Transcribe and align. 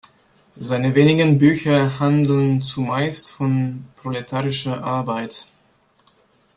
Seine 0.57 0.95
wenigen 0.95 1.37
Bücher 1.37 1.99
handeln 1.99 2.63
zumeist 2.63 3.29
von 3.31 3.85
proletarischer 3.97 4.83
Arbeit. 4.83 5.45